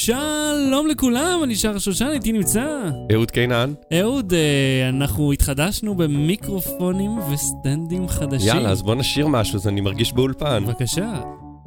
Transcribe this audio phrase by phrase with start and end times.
[0.00, 2.90] שלום לכולם, אני שר שושן, איתי נמצא.
[3.12, 3.72] אהוד קינן.
[4.00, 8.48] אהוד, אה, אנחנו התחדשנו במיקרופונים וסטנדים חדשים.
[8.48, 10.64] יאללה, אז בוא נשיר משהו, אז אני מרגיש באולפן.
[10.66, 11.20] בבקשה.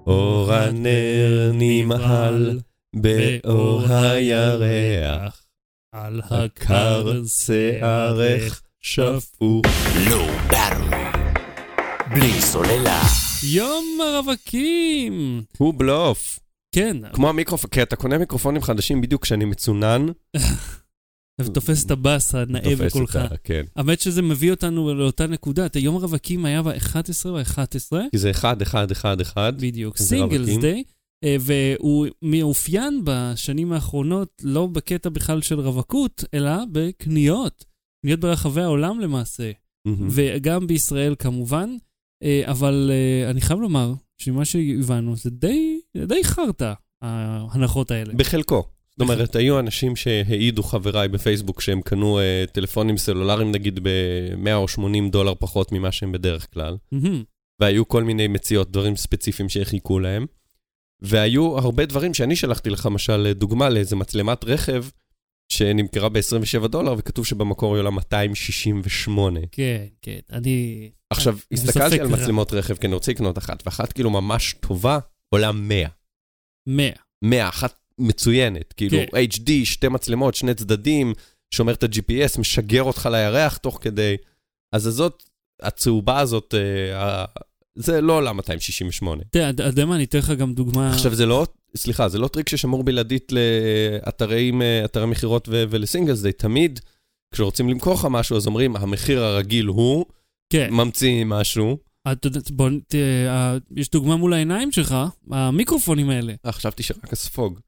[0.07, 2.59] אור הנר נמהל
[2.95, 5.43] באור הירח,
[5.91, 9.65] על הקר שערך שפוך.
[10.09, 10.99] לא ברור.
[12.13, 13.01] בלי סוללה.
[13.43, 15.41] יום הרווקים!
[15.57, 16.39] הוא בלוף.
[16.75, 20.05] כן, כמו המיקרופון, כי אתה קונה מיקרופונים חדשים בדיוק כשאני מצונן.
[21.53, 23.19] תופס את הבאס הנאה תופס בקולך.
[23.43, 23.63] כן.
[23.75, 25.65] האמת שזה מביא אותנו לאותה נקודה.
[25.65, 29.53] את היום הרווקים היה ב-11 או 11 כי זה אחד, אחד, אחד, אחד.
[29.57, 30.57] בדיוק, זה סינגלס.
[30.57, 30.83] דיי,
[31.23, 37.65] אה, והוא מאופיין בשנים האחרונות לא בקטע בכלל של רווקות, אלא בקניות.
[38.05, 39.51] קניות ברחבי העולם למעשה.
[39.87, 41.75] וגם בישראל כמובן,
[42.23, 48.13] אה, אבל אה, אני חייב לומר שמה שהבנו זה די, די חרטא, ההנחות האלה.
[48.13, 48.63] בחלקו.
[48.91, 54.67] זאת אומרת, היו אנשים שהעידו חבריי בפייסבוק שהם קנו אה, טלפונים סלולריים נגיד ב-100 או
[54.67, 56.77] 80 דולר פחות ממה שהם בדרך כלל.
[56.91, 57.23] מהמם.
[57.61, 60.25] והיו כל מיני מציאות, דברים ספציפיים שחיכו להם.
[61.01, 64.85] והיו הרבה דברים שאני שלחתי לך, למשל, דוגמה לאיזה מצלמת רכב
[65.51, 69.39] שנמכרה ב-27 דולר, וכתוב שבמקור היא עולה 268.
[69.51, 70.89] כן, כן, אני...
[71.09, 72.07] עכשיו, אני הסתכלתי על.
[72.07, 74.99] מצלמות רכב, כי אני רוצה לקנות אחת, ואחת כאילו ממש טובה,
[75.33, 75.87] עולה 100.
[76.67, 76.89] 100.
[77.21, 78.73] 100, אחת מצוינת.
[78.73, 79.17] כאילו, כן.
[79.31, 81.13] HD, שתי מצלמות, שני צדדים,
[81.53, 84.15] שומר את ה-GPS, משגר אותך לירח תוך כדי.
[84.75, 85.23] אז הזאת,
[85.61, 87.25] הצהובה הזאת, אה, ה-
[87.75, 89.23] זה לא עולה 268.
[89.31, 90.89] תראה, אתה יודע מה, אני אתן לך גם דוגמה...
[90.93, 91.45] עכשיו, זה לא,
[91.77, 94.51] סליחה, זה לא טריק ששמור בלעדית לאתרי
[94.85, 96.79] אתרי מכירות ו- ול-Singles, זה תמיד,
[97.33, 100.05] כשרוצים למכור לך משהו, אז אומרים, המחיר הרגיל הוא,
[100.53, 100.69] כן.
[100.71, 101.77] ממציאים משהו.
[102.11, 104.95] אתה יודע, בוא, תראה, אה, יש דוגמה מול העיניים שלך,
[105.31, 107.59] המיקרופונים האלה, אה, חשבתי שרק הספוג.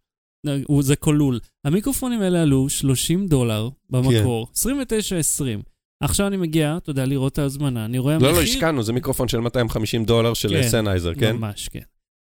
[0.68, 1.40] הוא- זה כלול.
[1.66, 5.62] המיקרופונים האלה עלו 30 דולר במקור, 29.20.
[6.04, 8.32] עכשיו אני מגיע, אתה יודע, לראות את ההזמנה, אני רואה לא, המחיר...
[8.36, 11.36] לא, השקענו, זה מיקרופון של 250 דולר של כן, סנאייזר, כן?
[11.36, 11.80] ממש, כן.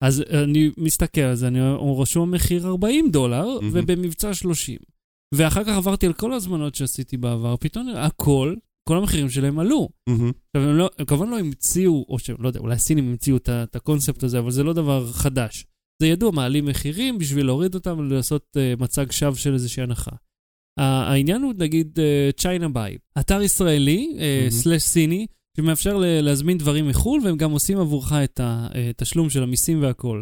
[0.04, 1.60] אז אני מסתכל על זה, אני,
[1.98, 3.48] רשום מחיר 40 דולר.
[3.72, 4.78] ובמבצע 30.
[5.36, 8.56] ואחר כך עברתי על כל ההזמנות שעשיתי בעבר, פתאום הכל,
[8.90, 9.90] כל המחירים שלהם עלו.
[10.56, 14.24] עכשיו, הם, לא, הם כמובן לא המציאו, או שלא יודע, אולי הסינים המציאו את, הקונספט
[14.24, 15.66] הזה, אבל זה לא דבר חדש.
[16.02, 20.12] זה ידוע, מעלים מחירים בשביל להוריד אותם ולעשות uh, מצג שווא של איזושהי הנחה.
[20.12, 22.00] Uh, העניין הוא, נגיד,
[22.38, 24.50] צ'יינה ביי, אתר ישראלי, uh, מהמם.
[24.50, 25.28] סלאש סיני,
[25.58, 30.22] שמאפשר ל- להזמין דברים מחו"ל, והם גם עושים עבורך את התשלום של המיסים והכול.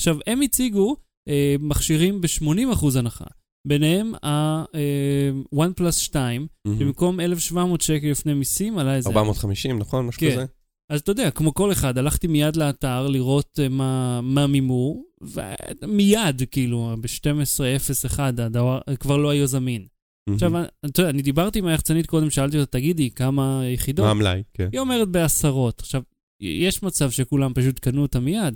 [0.00, 0.96] עכשיו, הם הציגו
[1.28, 3.24] uh, מכשירים ב-80% הנחה.
[3.66, 6.78] ביניהם ה-OnePlus 2, מהמם.
[6.78, 10.06] שבמקום 1,700 שקל לפני מיסים, עלה איזה 450, נכון?
[10.06, 10.30] משהו כן.
[10.32, 10.44] כזה?
[10.90, 16.42] אז אתה יודע, כמו כל אחד, הלכתי מיד לאתר לראות אה, מה, מה מימו, ומיד,
[16.50, 19.86] כאילו, ב-12.01 הדבר כבר לא היה זמין.
[20.30, 20.66] עכשיו, מהמם.
[20.86, 24.04] אתה יודע, אני דיברתי עם היחצנית קודם, שאלתי אותה, תגידי, כמה יחידות?
[24.04, 24.42] מה המלאי?
[24.54, 24.68] כן.
[24.72, 25.80] היא אומרת בעשרות.
[25.80, 26.02] עכשיו,
[26.40, 28.54] יש מצב שכולם פשוט קנו אותה מיד,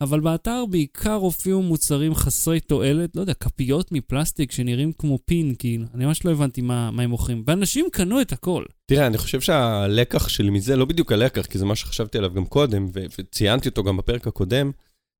[0.00, 5.84] אבל באתר בעיקר הופיעו מוצרים חסרי תועלת, לא יודע, כפיות מפלסטיק שנראים כמו פין, כאילו.
[5.94, 7.44] אני ממש לא הבנתי מה, מה הם מוכרים.
[7.46, 8.64] ואנשים קנו את הכל.
[8.86, 12.46] תראה, אני חושב שהלקח שלי מזה, לא בדיוק הלקח, כי זה מה שחשבתי עליו גם
[12.46, 14.70] קודם, ו- וציינתי אותו גם בפרק הקודם,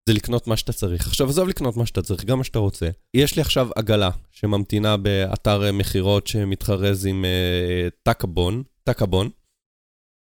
[0.08, 1.06] זה לקנות מה שאתה צריך.
[1.06, 2.88] עכשיו, עזוב לקנות מה שאתה צריך, גם מה שאתה רוצה.
[3.14, 9.30] יש לי עכשיו עגלה שממתינה באתר מכירות שמתחרז עם אה, טקבון, טקבון.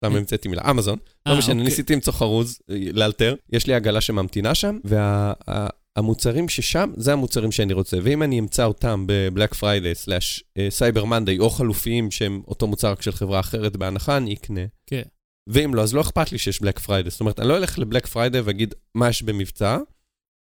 [0.05, 0.19] סתם אה.
[0.19, 0.97] המצאתי מילה, אמזון.
[1.27, 1.65] אה, לא משנה, אוקיי.
[1.65, 3.35] ניסיתי למצוא חרוז, אה, לאלתר.
[3.51, 7.97] יש לי עגלה שממתינה שם, והמוצרים ששם, זה המוצרים שאני רוצה.
[8.03, 13.01] ואם אני אמצא אותם ב-Black Friday slash Cyber Monday, או חלופיים שהם אותו מוצר רק
[13.01, 14.61] של חברה אחרת בהנחה, אני אקנה.
[14.87, 15.01] כן.
[15.49, 17.09] ואם לא, אז לא אכפת לי שיש Black Friday.
[17.09, 19.77] זאת אומרת, אני לא אלך ל-Black Friday ואגיד מה יש במבצע,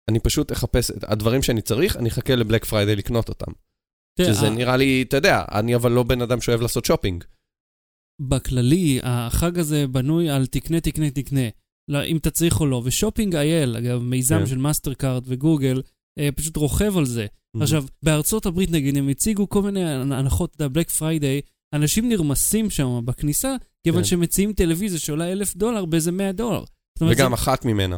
[0.10, 3.52] אני פשוט אחפש את הדברים שאני צריך, אני אחכה ל-Black Friday לקנות אותם.
[4.18, 7.24] תראה, שזה נראה לי, אתה יודע, אני אבל לא בן אדם שאוהב לעשות שופינג.
[8.22, 11.48] בכללי, החג הזה בנוי על תקנה, תקנה, תקנה.
[11.88, 12.82] לא, אם אתה צריך או לא.
[12.86, 14.46] ושופינג IL, אגב, מיזם כן.
[14.46, 15.82] של מאסטר קארד וגוגל,
[16.20, 17.26] אה, פשוט רוכב על זה.
[17.26, 17.64] Mm-hmm.
[17.64, 21.42] עכשיו, בארצות הברית, נגיד, הם הציגו כל מיני הנחות, אתה יודע, Black Friday,
[21.74, 24.08] אנשים נרמסים שם בכניסה, כיוון כן.
[24.08, 26.64] שהם מציעים טלוויזיה שעולה אלף דולר באיזה 100 דולר.
[27.02, 27.96] וגם זה, אחד ממנו.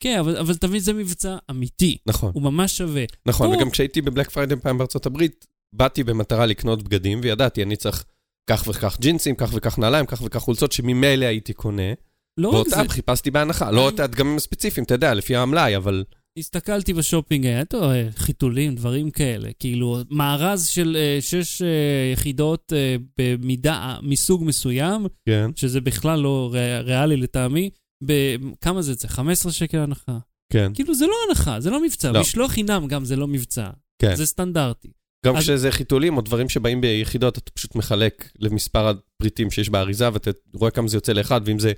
[0.00, 1.96] כן, אבל, אבל תבין, זה מבצע אמיתי.
[2.06, 2.30] נכון.
[2.34, 3.04] הוא ממש שווה.
[3.26, 7.76] נכון, פה- וגם כשהייתי ב-Black Friday פעם בארצות הברית, באתי במטרה לקנות בגדים, וידעתי, אני
[7.76, 8.04] צריך
[8.50, 11.92] כך וכך ג'ינסים, כך וכך נעליים, כך וכך חולצות, שממילא הייתי קונה,
[12.38, 13.70] לא רק זה, ואותם חיפשתי בהנחה.
[13.70, 16.04] לא את הדגמים הספציפיים, אתה יודע, לפי המלאי, אבל...
[16.38, 19.48] הסתכלתי בשופינג, היה את החיתולים, דברים כאלה.
[19.58, 25.50] כאילו, מארז של אה, שש אה, יחידות אה, במידה, מסוג מסוים, כן.
[25.56, 27.70] שזה בכלל לא ריאל-, ריאלי לטעמי,
[28.02, 29.08] בכמה זה יוצא?
[29.08, 30.18] 15 שקל הנחה.
[30.52, 30.74] כן.
[30.74, 32.12] כאילו, זה לא הנחה, זה לא מבצע.
[32.12, 32.20] לא.
[32.20, 33.70] משלוח חינם גם זה לא מבצע.
[33.98, 34.16] כן.
[34.16, 34.88] זה סטנדרטי.
[35.26, 40.12] גם אז- כשזה חיתולים או דברים שבאים ביחידות, אתה פשוט מחלק למספר הפריטים שיש באריזה,
[40.12, 41.72] ואתה רואה כמה זה יוצא לאחד, ואם זה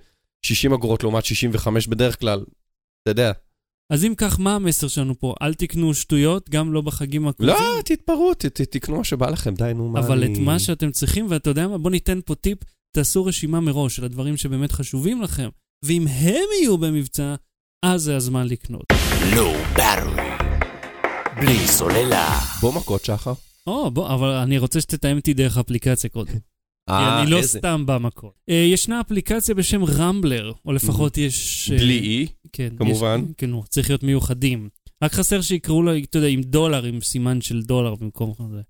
[0.46, 2.44] 60 אגורות לעומת 65 בדרך כלל,
[3.02, 3.32] אתה יודע.
[3.92, 5.34] אז אם כך, מה המסר שלנו פה?
[5.42, 7.54] אל תקנו שטויות, גם לא בחגים הקרובים.
[7.54, 10.32] לא, תתפרעו, ת- ת- תקנו מה שבא לכם, די, נו, מה אבל אני...
[10.34, 12.58] את מה שאתם צריכים, ואתה יודע מה, בוא ניתן פה טיפ,
[12.96, 15.48] תעשו רשימה מראש של הדברים שבאמת חשובים לכם,
[15.84, 17.34] ואם הם יהיו במבצע,
[17.84, 18.84] אז זה הזמן לקנות.
[19.36, 20.33] לא ברור.
[21.36, 22.40] בלי סוללה.
[22.60, 23.32] בוא מכות, שחר.
[23.66, 26.32] או, בוא, אבל אני רוצה שתתאם איתי דרך אפליקציה קודם.
[26.32, 28.30] כי אה, אני לא סתם במקום.
[28.48, 31.70] אה, ישנה אפליקציה בשם רמבלר, או לפחות יש...
[31.70, 33.24] אה, בלי אי, כן, כמובן.
[33.36, 34.68] כן, נו, צריך להיות מיוחדים.
[35.02, 38.60] רק חסר שיקראו לו, אתה יודע, עם דולר, עם סימן של דולר במקום זה.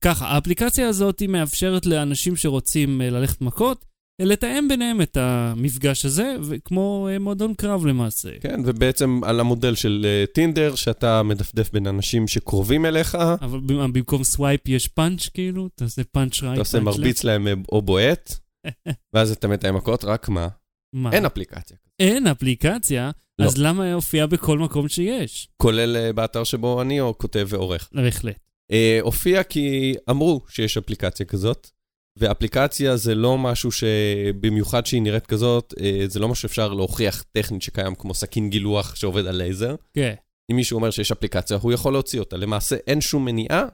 [0.00, 3.84] ככה, האפליקציה הזאת היא מאפשרת לאנשים שרוצים ללכת מכות,
[4.20, 8.28] לתאם ביניהם את המפגש הזה, וכמו אה, מועדון קרב למעשה.
[8.40, 13.92] כן, ובעצם על המודל של אה, טינדר, שאתה מדפדף בין אנשים שקרובים אליך, אבל במ-
[13.92, 16.52] במקום swipe יש פאנץ' כאילו, אתה עושה punch right.
[16.52, 18.32] אתה עושה מרביץ להם אה, או בועט,
[19.14, 20.48] ואז אתה מתאם מכות, רק מה?
[20.94, 21.12] מה?
[21.12, 21.76] אין אפליקציה.
[22.00, 23.44] אין אפליקציה, לא.
[23.46, 25.48] אז למה הופיע בכל מקום שיש?
[25.56, 27.88] כולל אה, באתר שבו אני או כותב ועורך.
[27.92, 28.36] בהחלט.
[28.72, 31.70] אה, הופיע כי אמרו שיש אפליקציה כזאת,
[32.16, 37.62] ואפליקציה זה לא משהו שבמיוחד שהיא נראית כזאת, אה, זה לא משהו שאפשר להוכיח טכנית
[37.62, 39.74] שקיים כמו סכין גילוח שעובד על לייזר.
[39.94, 40.14] כן.
[40.50, 42.36] אם מישהו אומר שיש אפליקציה, הוא יכול להוציא אותה.
[42.36, 43.64] למעשה אין שום מניעה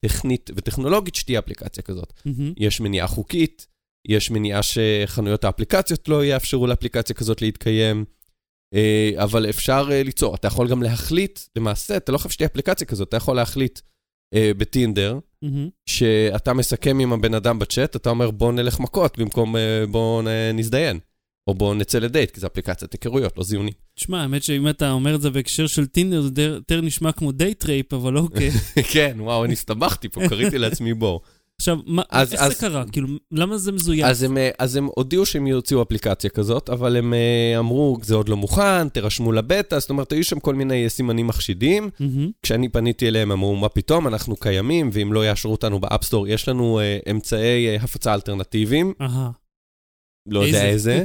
[0.00, 2.12] טכנית וטכנולוגית שתהיה אפליקציה כזאת.
[2.24, 2.52] מהמם.
[2.56, 3.66] יש מניעה חוקית,
[4.08, 8.04] יש מניעה שחנויות האפליקציות לא יאפשרו לאפליקציה כזאת להתקיים,
[8.74, 10.34] אה, אבל אפשר אה, ליצור.
[10.34, 13.80] אתה יכול גם להחליט, למעשה, אתה לא חייב שתהיה אפליקציה כזאת, אתה יכול להחליט
[14.34, 15.68] בטינדר, Mm-hmm.
[15.86, 20.22] שאתה מסכם עם הבן אדם בצ'אט, אתה אומר בוא נלך מכות במקום אה, בוא
[20.54, 20.98] נזדיין.
[21.48, 23.72] או בוא נצא לדייט, כי זו אפליקציית היכרויות, לא זיונים.
[23.94, 27.64] תשמע, האמת שאם אתה אומר את זה בהקשר של טינדר, זה יותר נשמע כמו date
[27.64, 28.50] rape, אבל אוקיי.
[28.92, 31.20] כן, וואו, אני הסתבכתי פה, כריתי לעצמי בור.
[31.60, 32.84] עכשיו, מה- אז- איך אז- זה קרה?
[32.92, 34.06] כאילו, למה זה מזויף?
[34.06, 38.14] אז הם, אה, אז הם הודיעו שהם יוציאו אפליקציה כזאת, אבל הם אה, אמרו, זה
[38.14, 41.90] עוד לא מוכן, תירשמו לבטא, זאת אומרת, היו שם כל מיני אה, סימנים מחשידים.
[42.00, 42.30] Mm-hmm.
[42.42, 46.48] כשאני פניתי אליהם, אמרו, מה פתאום, אנחנו קיימים, ואם לא יאשרו אותנו ב-App Store, יש
[46.48, 49.30] לנו אה, אמצעי אה, הפצה אלטרנטיביים, אהה.
[50.28, 51.04] לא יודע איזה?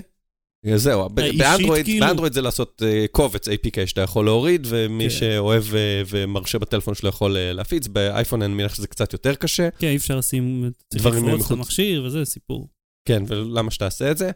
[0.65, 2.05] אה, זהו, באנדרואיד, כאילו?
[2.05, 5.09] באנדרואיד זה לעשות אה, קובץ APK שאתה יכול להוריד, ומי כן.
[5.09, 7.87] שאוהב אה, ומרשה בטלפון שלו יכול להפיץ.
[7.87, 9.69] באייפון אני מניח שזה קצת יותר קשה.
[9.79, 11.51] כן, אי אפשר לשים, צריך לפרוץ את.
[11.51, 12.67] המכשיר וזה סיפור.
[13.05, 14.31] כן, ולמה שתעשה את זה?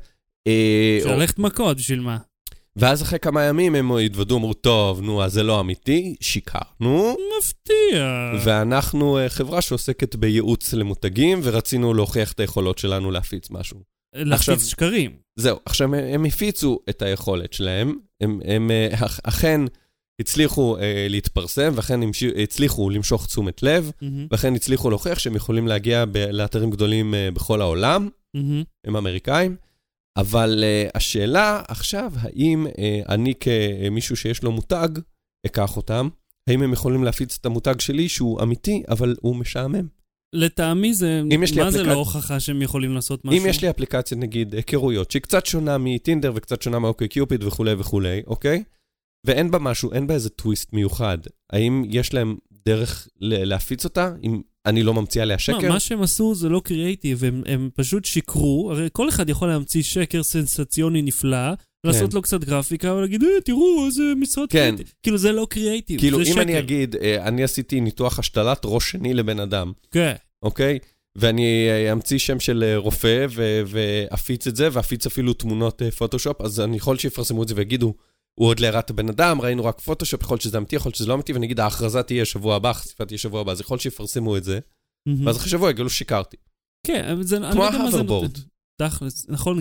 [1.01, 2.17] אפשר ללכת מכות, בשביל מה?
[2.75, 7.15] ואז אחרי כמה ימים הם התוודו, אמרו, טוב, נו, אז זה לא אמיתי, שיקרנו.
[7.39, 8.31] מפתיע.
[8.43, 13.96] ואנחנו חברה שעוסקת בייעוץ למותגים, ורצינו להוכיח את היכולות שלנו להפיץ משהו.
[14.15, 15.11] להפיץ שקרים.
[15.35, 19.61] זהו, עכשיו הם- הפיצו את היכולת שלהם, הם, הם אה, אכ- אכן
[20.21, 24.27] הצליחו אה, להתפרסם, ואכן המש- הצליחו למשוך תשומת לב, מהמם.
[24.31, 28.63] ואכן הצליחו להוכיח שהם יכולים להגיע ב- לאתרים גדולים אה, בכל העולם, מהמם.
[28.85, 29.55] הם אמריקאים.
[30.17, 32.71] אבל uh, השאלה עכשיו, האם uh,
[33.09, 34.87] אני כמישהו שיש לו מותג,
[35.45, 36.09] אקח אותם?
[36.49, 39.87] האם הם יכולים להפיץ את המותג שלי שהוא אמיתי, אבל הוא משעמם?
[40.33, 41.21] לטעמי זה,
[41.55, 43.41] מה זה אפליקצ- לא הוכחה שהם יכולים לעשות משהו?
[43.43, 47.73] אם יש לי אפליקציה, נגיד, היכרויות, שהיא קצת שונה מטינדר וקצת שונה מאוקיי קיופיד וכולי
[47.77, 48.63] וכולי, אוקיי?
[49.25, 51.17] ואין בה משהו, אין בה איזה טוויסט מיוחד.
[51.53, 52.35] האם יש להם
[52.65, 54.11] דרך להפיץ אותה?
[54.23, 55.69] אם אני לא ממציא עליה מה, שקר?
[55.69, 59.83] מה שהם עשו זה לא קריאייטיב, הם, הם פשוט שיקרו, הרי כל אחד יכול להמציא
[59.83, 61.53] שקר סנסציוני נפלא,
[61.87, 64.57] לעשות לו קצת גרפיקה ולהגיד, אה, תראו, איזה משרד כן.
[64.59, 64.93] קריאייטיב.
[65.03, 66.39] כאילו, זה לא קריאייטיב, כאילו, אם.
[66.39, 70.13] אני אגיד, אה, אני עשיתי ניתוח השתלת ראש שני לבן אדם, כן.
[70.43, 70.79] אוקיי?
[71.15, 73.25] ואני אה, אמציא שם של אה, רופא
[73.67, 77.93] ואפיץ את זה, ואפיץ אפילו תמונות פוטושופ, אז אני יכול שיפרסמו את זה ויגידו,
[78.35, 81.07] הוא עוד לא הראה את הבן אדם, ראינו רק פוטושופ, יכול שזה אמיתי, יכול שזה
[81.07, 84.37] לא אמיתי, ואני אגיד, ההכרזה תהיה שבוע הבא, החשיפה תהיה שבוע הבא, אז יכול שיפרסמו
[84.37, 84.59] את זה.
[85.25, 86.37] ואז אחרי שבוע יגלו ששיקרתי.
[86.87, 87.37] כן, אבל זה...
[87.51, 88.23] כמו לא
[88.81, 89.59] תכלס, נכון,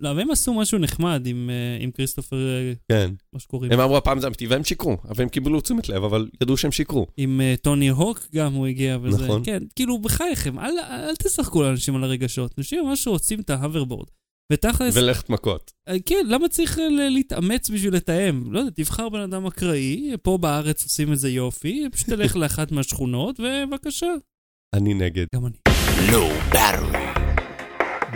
[0.00, 3.10] אבל הם עשו משהו נחמד עם, אה, עם כריסטופר, אה, כן.
[3.32, 6.28] מה שקוראים, הם אמרו, הפעם זה אמיתי, והם שיקרו, אבל הם קיבלו תשומת לב, אבל
[6.42, 7.06] ידעו שהם שיקרו.
[7.16, 9.24] עם אה, טוני הוק גם הוא הגיע וזה.
[9.24, 9.42] נכון.
[9.44, 12.54] כן, כאילו, בחייכם, אל, אל תשחקו לאנשים על הרגשות.
[12.58, 14.06] אנשים ממש רוצים את ההאברבורד.
[14.52, 15.72] ותכלס, ולכת מכות.
[16.06, 16.78] כן, למה צריך
[17.10, 18.52] להתאמץ בשביל לתאם?
[18.52, 22.72] לא יודע, תבחר בן אדם אקראי, פה בארץ עושים את זה יופי, פשוט תלך לאחת
[22.72, 24.14] מהשכונות, ובבקשה.
[24.74, 25.26] אני נגד.
[25.34, 25.56] גם אני.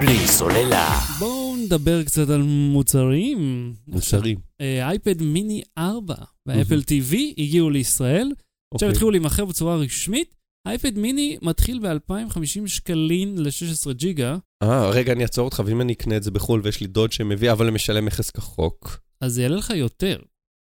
[0.01, 1.01] בלי סוללה.
[1.19, 3.73] בואו נדבר קצת על מוצרים.
[3.89, 4.39] מוצרים.
[4.61, 6.15] אה, אייפד מיני 4
[6.47, 8.27] ואפל TV הגיעו לישראל.
[8.27, 8.39] עכשיו
[8.75, 8.89] אוקיי.
[8.89, 10.35] התחילו להימכר בצורה רשמית.
[10.69, 16.17] אייפד מיני מתחיל ב-250 שקלים ל-16 ג'יגה, אה, רגע, אני אעצור אותך, ואם אני אקנה
[16.17, 19.01] את זה בחו"ל ויש לי דוד שמביא, אבל משלם מכס כחוק.
[19.21, 20.19] אז זה יעלה לך יותר.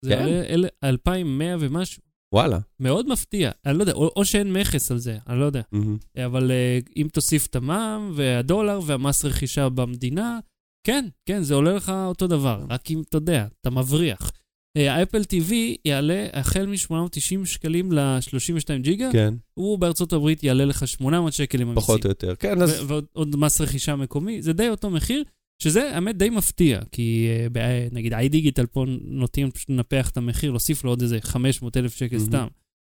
[0.05, 0.21] זה כן?
[0.21, 2.03] יעלה אל- 2,100 ומשהו.
[2.33, 2.59] וואלה.
[2.81, 3.51] מאוד מפתיע.
[3.67, 5.63] אני לא יודע, או, או שאין מכס על זה, אני לא יודע.
[5.73, 5.97] מהמם.
[6.27, 10.39] אבל uh, אם תוסיף את המע"מ והדולר והמס רכישה במדינה,
[10.87, 14.31] כן, כן, זה עולה לך אותו דבר, רק אם אתה יודע, אתה מבריח.
[14.77, 15.53] אה, האפל TV
[15.85, 21.69] יעלה החל מ-890 שקלים ל-32 ג'יגה, כן, הוא בארצות הברית יעלה לך 800 שקל עם
[21.69, 21.83] המיסים.
[21.83, 22.35] פחות או יותר.
[22.35, 22.85] כן, אז...
[22.87, 25.25] ועוד עוד מס רכישה מקומי, זה די אותו מחיר,
[25.63, 30.51] שזה האמת די מפתיע, כי ב- נגיד איי דיגיטל פה נוטים פשוט לנפח את המחיר,
[30.51, 32.27] להוסיף לו עוד איזה 500 אלף שקל מהמם.
[32.29, 32.47] סתם.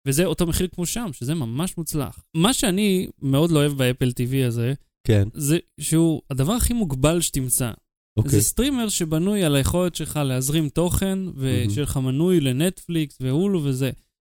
[0.08, 2.24] וזה אותו מחיר כמו שם, שזה ממש מוצלח.
[2.36, 4.74] מה שאני מאוד לא אוהב באפל TV הזה,
[5.06, 7.70] כן, זה שהוא הדבר הכי מוגבל שתמצא.
[8.16, 8.30] אוקיי.
[8.30, 13.90] זה סטרימר שבנוי על היכולת שלך להזרים תוכן, ושיהיה לך מנוי לנטפליקס והולו וזה.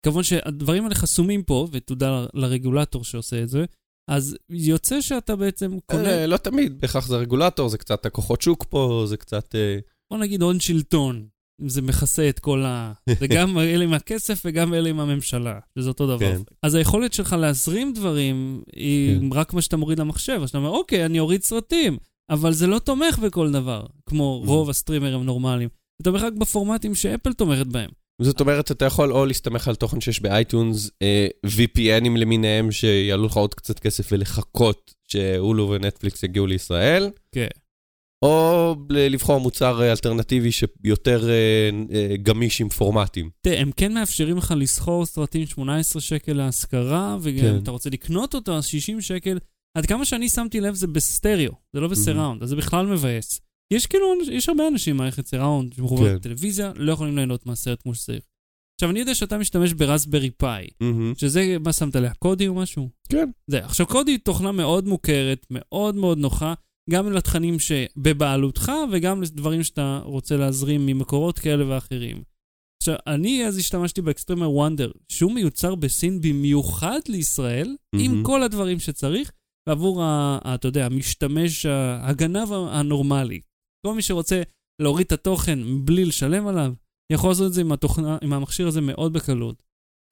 [0.06, 3.64] כמובן שהדברים האלה חסומים פה, ותודה לרגולטור שעושה את זה,
[4.10, 8.64] אז יוצא שאתה בעצם קונה, אה, לא תמיד, בהכרח זה הרגולטור, זה קצת הכוחות שוק
[8.68, 9.54] פה, זה קצת...
[9.54, 9.78] אה,
[10.10, 11.26] בוא נגיד הון שלטון,
[11.62, 12.92] אם זה מכסה את כל ה...
[13.20, 16.18] זה גם אלה עם הכסף וגם אלה עם הממשלה, שזה אותו דבר.
[16.18, 16.40] כן.
[16.62, 19.32] אז היכולת שלך להזרים דברים היא כן.
[19.32, 21.98] רק מה שאתה מוריד למחשב, אז אתה אומר, אוקיי, אני אוריד סרטים,
[22.30, 24.48] אבל זה לא תומך בכל דבר, כמו Mhm.
[24.48, 25.68] רוב ה-streamers הנורמליים.
[25.98, 27.90] זה תומך רק בפורמטים שאפל תומכת בהם.
[28.23, 33.37] זאת אומרת, אתה יכול או להסתמך על תוכן שיש ב-iTunes, אה, VPNים למיניהם שיעלו לך
[33.37, 37.49] עוד קצת כסף ולחכות ש-Hulu ו-Netflix יגיעו לישראל, כן.
[38.23, 43.30] או לבחור מוצר אה, אלטרנטיבי שיותר אה, אה, גמיש עם פורמטים.
[43.40, 47.54] תראה, הם כן מאפשרים לך לשכור סרטים 18 שקל להשכרה, וגם כן.
[47.54, 49.38] אם אתה רוצה לקנות אותו, אז 60 שקל.
[49.76, 53.40] עד כמה שאני שמתי לב, זה בסטריאו, זה לא ב-surround, אז זה בכלל מבאס.
[53.73, 56.16] יש כאילו, יש הרבה אנשים עם מערכת surround שמחוברים כן.
[56.16, 58.23] לטלוויזיה, לא יכולים ליהנות מהסרט כמו שצריך.
[58.76, 61.12] עכשיו, אני יודע שאתה משתמש ב-Raspberry Pi, Mm-hmm.
[61.16, 62.14] שזה, מה שמת עליה?
[62.14, 62.88] Kodi או משהו?
[63.08, 63.30] כן.
[63.46, 63.64] זה.
[63.64, 66.54] עכשיו, Kodi היא תוכנה מאוד מוכרת, מאוד מאוד נוחה,
[66.90, 72.23] גם לתכנים שבבעלותך וגם לדברים שאתה רוצה להזרים ממקורות כאלה ואחרים.
[72.82, 78.25] עכשיו, אני אז השתמשתי ב-Xtreamer Wonder, שהוא מיוצר בסין במיוחד לישראל, עם Mm-hmm.
[78.25, 79.32] כל הדברים שצריך,
[79.68, 81.66] ועבור, ה, אתה יודע, המשתמש,
[82.00, 83.40] הגנב הנורמלי.
[83.87, 84.42] כל מי שרוצה
[84.83, 86.73] להוריד את התוכן בלי לשלם עליו,
[87.12, 89.62] יכול לעשות את זה עם, התוכנה, עם המכשיר הזה מאוד בקלות.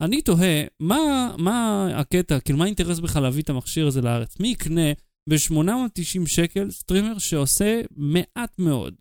[0.02, 4.40] אני תוהה, מה, מה הקטע, כאילו, מה האינטרס בכלל להביא את המכשיר הזה לארץ?
[4.40, 4.92] מי יקנה
[5.30, 8.94] ב-890 שקל streamer שעושה מעט מאוד?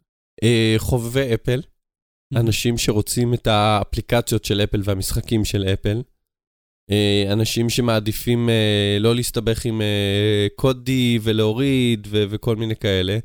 [0.43, 1.61] אה, חובבי אפל,
[2.35, 6.01] אנשים שרוצים את האפליקציות של אפל והמשחקים של אפל,
[6.91, 13.17] אה, אנשים שמעדיפים אה, לא להסתבך עם אה, Kodi ולהוריד וכל מיני כאלה.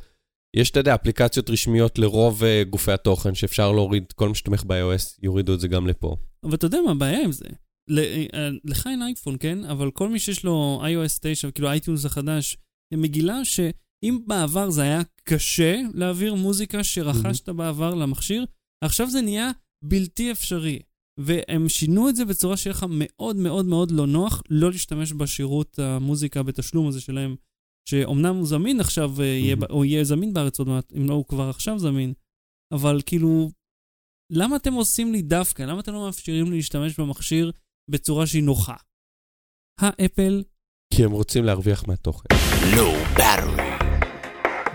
[0.57, 5.19] יש, אתה יודע, אפליקציות רשמיות לרוב אה, גופי התוכן שאפשר להוריד, כל מה שתומך ב-iOS,
[5.23, 6.17] יורידו את זה גם לפה.
[6.45, 7.45] אבל אתה יודע מה הבעיה עם זה?
[8.35, 9.65] אה, לך אין אייפון, כן?
[9.65, 12.57] אבל כל מי שיש לו iOS 9, כאילו iTunes החדש,
[12.95, 18.45] מגילה שאם בעבר זה היה קשה להעביר מוזיקה שרכשת בעבר למכשיר,
[18.85, 19.51] עכשיו זה נהיה
[19.85, 20.79] בלתי אפשרי.
[21.21, 25.79] והם שינו את זה בצורה שיהיה לך מאוד מאוד מאוד לא נוח לא להשתמש בשירות
[25.79, 27.37] המוזיקה בתשלום הזה שלהם,
[27.89, 31.25] שאומנם הוא זמין עכשיו, אה, יהיה או יהיה זמין בארץ עוד מעט, אם לא הוא
[31.25, 32.13] כבר עכשיו זמין,
[32.73, 33.51] אבל כאילו,
[34.33, 35.63] למה אתם עושים לי דווקא?
[35.63, 37.53] למה אתם לא מאפשרים לי להשתמש במכשיר
[37.91, 38.75] בצורה שהיא נוחה?
[39.81, 40.43] האפל,
[40.95, 42.27] כי הם רוצים להרוויח מהתוכן.
[42.75, 43.85] Low Battery.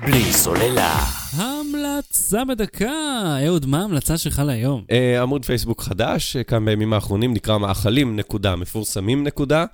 [0.01, 0.95] בלי סוללה.
[1.33, 3.37] המלצה בדקה.
[3.45, 4.85] אהוד, מה ההמלצה שלך להיום?
[4.91, 9.65] אה, עמוד פייסבוק חדש, אה, כאן בימים האחרונים, נקרא מאכלים, נקודה, מפורסמים, נקודה.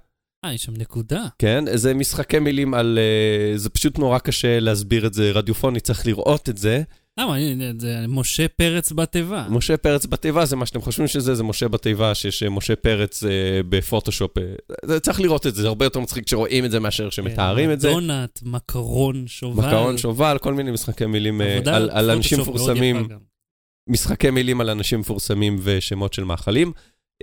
[0.45, 1.25] אה, יש שם נקודה.
[1.39, 2.99] כן, זה משחקי מילים על...
[3.01, 6.83] אה, זה פשוט נורא קשה להסביר את זה רדיופוני, צריך לראות את זה.
[7.19, 7.35] למה,
[7.77, 9.47] זה משה פרץ בתיבה.
[9.49, 13.23] משה פרץ בתיבה זה מה שאתם חושבים שזה, זה משה בתיבה, שיש אה, משה פרץ
[13.23, 13.29] אה,
[13.69, 14.37] בפוטושופ.
[14.37, 17.79] אה, צריך לראות את זה, זה הרבה יותר מצחיק כשרואים את זה מאשר שמתארים את
[17.79, 17.89] זה.
[17.89, 19.67] דונט, מקרון, שובל.
[19.67, 23.07] מקרון שובל, כל מיני משחקי מילים אה, עבודה על, על אנשים מפורסמים.
[23.87, 26.71] משחקי מילים על אנשים מפורסמים ושמות של מאכלים.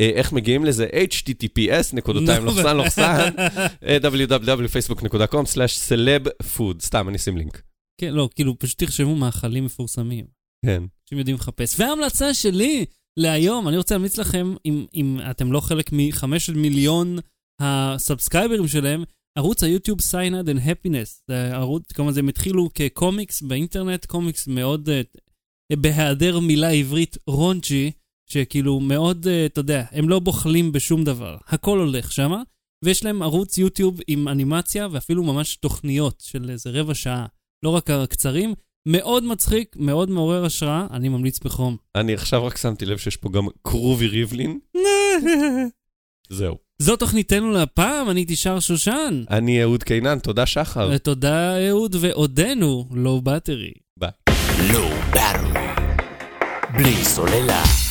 [0.01, 0.87] אה, איך מגיעים לזה?
[0.87, 3.31] https נקודותיים נו, לוחסן לוחסן
[3.87, 6.81] אה, www.facebook.com/celebfood.
[6.81, 7.63] סתם, אני אשים לינק.
[8.01, 10.25] כן, לא, כאילו, פשוט תרשמו מאכלים מפורסמים.
[10.67, 10.83] כן.
[11.11, 11.81] שהם יודעים לחפש.
[11.81, 12.85] וההמלצה שלי
[13.19, 17.19] להיום, אני רוצה להמליץ לכם, אם, אם אתם לא חלק מחמשת מיליון
[17.61, 19.05] הסאבסקרייברים שלהם,
[19.39, 21.23] ערוץ היוטיוב Cyanide and Happiness.
[21.29, 27.91] זה ערוץ, כלומר, הם התחילו כקומיקס באינטרנט, קומיקס מאוד, אה, בהיעדר מילה עברית, raunchy,
[28.27, 31.37] שכאילו מאוד, uh, אתה יודע, הם לא בוחלים בשום דבר.
[31.49, 32.43] הכל הולך שמה,
[32.85, 37.27] ויש להם ערוץ יוטיוב עם אנימציה ואפילו ממש תוכניות של איזה רבע שעה.
[37.63, 38.55] לא רק הקצרים,
[38.87, 41.77] מאוד מצחיק, מאוד מעורר השראה, אני ממליץ בחום.
[41.95, 44.59] אני עכשיו רק שמתי לב שיש פה גם קרובי ריבלין.
[46.31, 46.57] זהו.
[46.79, 49.25] זו תוכניתנו להפעם, אני הייתי שר שושן.
[49.31, 50.91] אני אהוד קינן, תודה שחר.
[50.95, 53.73] ותודה אהוד, ועודנו, לואו בטרי.
[53.99, 54.11] ביי.
[54.71, 55.81] Low Battery.
[56.77, 57.86] בלי סוללה.